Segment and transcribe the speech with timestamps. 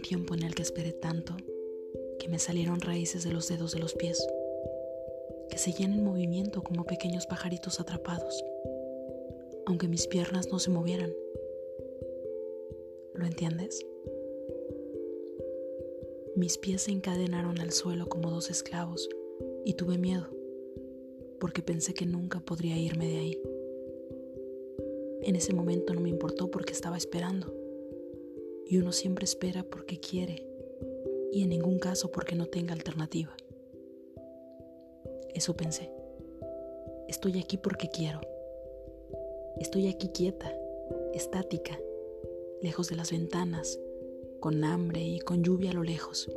[0.00, 1.36] tiempo en el que esperé tanto
[2.18, 4.24] que me salieron raíces de los dedos de los pies,
[5.48, 8.44] que seguían en movimiento como pequeños pajaritos atrapados,
[9.66, 11.12] aunque mis piernas no se movieran.
[13.14, 13.84] ¿Lo entiendes?
[16.36, 19.08] Mis pies se encadenaron al suelo como dos esclavos
[19.64, 20.28] y tuve miedo,
[21.38, 23.42] porque pensé que nunca podría irme de ahí.
[25.22, 27.59] En ese momento no me importó porque estaba esperando,
[28.70, 30.46] y uno siempre espera porque quiere
[31.32, 33.36] y en ningún caso porque no tenga alternativa.
[35.34, 35.90] Eso pensé.
[37.08, 38.20] Estoy aquí porque quiero.
[39.58, 40.56] Estoy aquí quieta,
[41.12, 41.80] estática,
[42.62, 43.80] lejos de las ventanas,
[44.38, 46.30] con hambre y con lluvia a lo lejos,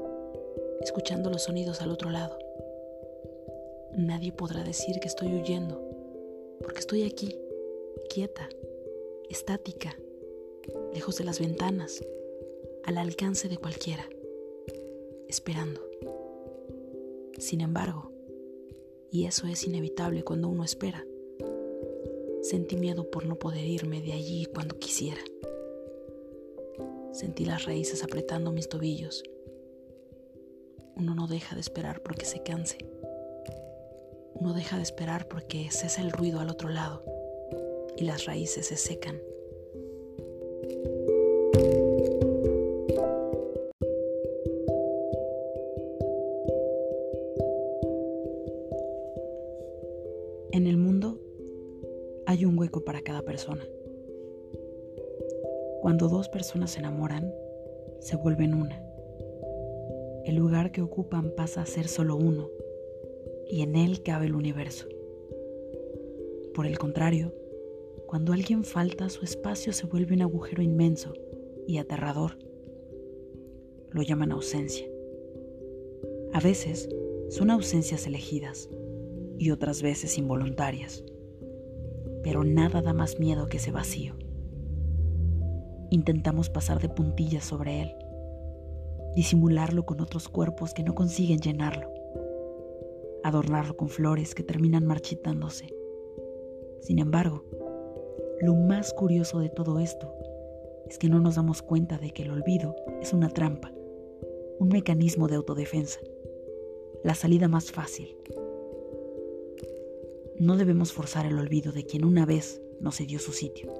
[0.81, 2.39] escuchando los sonidos al otro lado.
[3.95, 5.79] Nadie podrá decir que estoy huyendo,
[6.61, 7.37] porque estoy aquí,
[8.09, 8.49] quieta,
[9.29, 9.95] estática,
[10.93, 12.01] lejos de las ventanas,
[12.83, 14.07] al alcance de cualquiera
[15.27, 15.81] esperando.
[17.37, 18.11] Sin embargo,
[19.11, 21.05] y eso es inevitable cuando uno espera,
[22.41, 25.21] sentí miedo por no poder irme de allí cuando quisiera.
[27.11, 29.23] Sentí las raíces apretando mis tobillos.
[30.95, 32.77] Uno no deja de esperar porque se canse.
[34.33, 37.03] Uno deja de esperar porque cesa el ruido al otro lado
[37.97, 39.21] y las raíces se secan.
[50.53, 51.19] En el mundo
[52.27, 53.67] hay un hueco para cada persona.
[55.81, 57.33] Cuando dos personas se enamoran,
[57.99, 58.79] se vuelven una.
[60.25, 62.51] El lugar que ocupan pasa a ser solo uno
[63.49, 64.87] y en él cabe el universo.
[66.53, 67.33] Por el contrario,
[68.05, 71.13] cuando alguien falta, su espacio se vuelve un agujero inmenso
[71.65, 72.37] y aterrador.
[73.89, 74.85] Lo llaman ausencia.
[76.31, 76.89] A veces
[77.29, 78.69] son ausencias elegidas
[79.37, 81.03] y otras veces involuntarias.
[82.23, 84.15] Pero nada da más miedo que ese vacío.
[85.89, 87.95] Intentamos pasar de puntillas sobre él,
[89.15, 91.91] disimularlo con otros cuerpos que no consiguen llenarlo,
[93.23, 95.73] adornarlo con flores que terminan marchitándose.
[96.81, 97.45] Sin embargo,
[98.41, 100.13] lo más curioso de todo esto
[100.89, 103.71] es que no nos damos cuenta de que el olvido es una trampa,
[104.59, 105.99] un mecanismo de autodefensa,
[107.03, 108.17] la salida más fácil,
[110.43, 113.73] no debemos forzar el olvido de quien una vez nos cedió su sitio,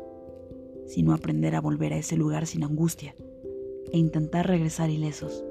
[0.87, 3.15] sino aprender a volver a ese lugar sin angustia
[3.91, 5.43] e intentar regresar ilesos.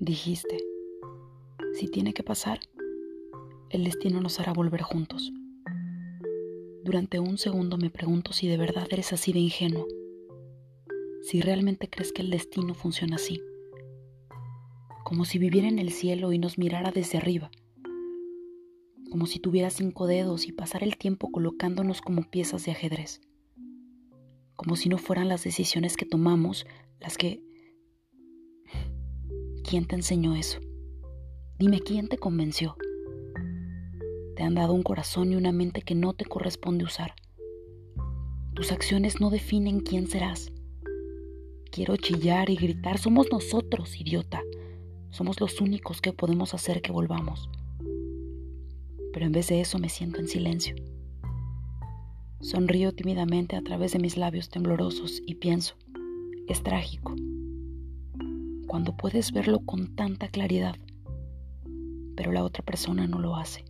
[0.00, 0.56] Dijiste,
[1.74, 2.60] si tiene que pasar,
[3.68, 5.32] el destino nos hará volver juntos.
[6.84, 9.86] Durante un segundo me pregunto si de verdad eres así de ingenuo,
[11.22, 13.40] si realmente crees que el destino funciona así,
[15.04, 17.52] como si viviera en el cielo y nos mirara desde arriba,
[19.12, 23.20] como si tuviera cinco dedos y pasara el tiempo colocándonos como piezas de ajedrez,
[24.56, 26.66] como si no fueran las decisiones que tomamos
[26.98, 27.44] las que...
[29.62, 30.58] ¿Quién te enseñó eso?
[31.60, 32.76] Dime quién te convenció.
[34.42, 37.14] Te han dado un corazón y una mente que no te corresponde usar.
[38.54, 40.50] Tus acciones no definen quién serás.
[41.70, 44.42] Quiero chillar y gritar, somos nosotros, idiota.
[45.10, 47.48] Somos los únicos que podemos hacer que volvamos.
[49.12, 50.74] Pero en vez de eso me siento en silencio.
[52.40, 55.76] Sonrío tímidamente a través de mis labios temblorosos y pienso,
[56.48, 57.14] es trágico.
[58.66, 60.74] Cuando puedes verlo con tanta claridad,
[62.16, 63.64] pero la otra persona no lo hace.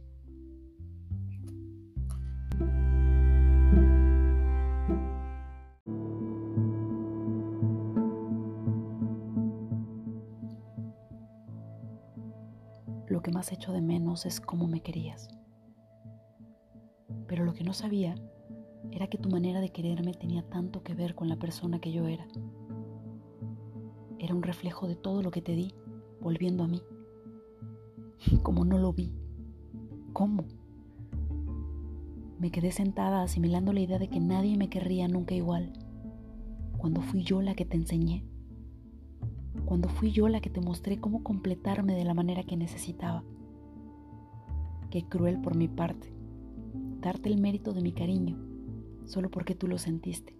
[13.12, 15.28] Lo que más echo de menos es cómo me querías.
[17.26, 18.14] Pero lo que no sabía
[18.90, 22.08] era que tu manera de quererme tenía tanto que ver con la persona que yo
[22.08, 22.26] era.
[24.18, 25.74] Era un reflejo de todo lo que te di,
[26.22, 26.80] volviendo a mí.
[28.42, 29.12] Como no lo vi.
[30.14, 30.46] ¿Cómo?
[32.38, 35.74] Me quedé sentada asimilando la idea de que nadie me querría nunca igual,
[36.78, 38.24] cuando fui yo la que te enseñé
[39.64, 43.22] cuando fui yo la que te mostré cómo completarme de la manera que necesitaba.
[44.90, 46.12] Qué cruel por mi parte,
[47.00, 48.36] darte el mérito de mi cariño,
[49.04, 50.34] solo porque tú lo sentiste.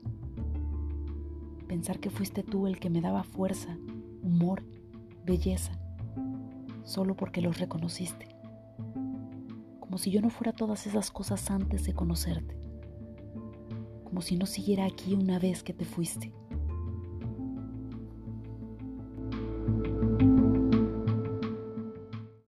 [1.69, 3.79] Pensar que fuiste tú el que me daba fuerza,
[4.23, 4.63] humor,
[5.25, 5.79] belleza,
[6.85, 8.29] solo porque los reconociste.
[9.81, 12.57] Como si yo no fuera todas esas cosas antes de conocerte.
[14.05, 16.33] Como si no siguiera aquí una vez que te fuiste.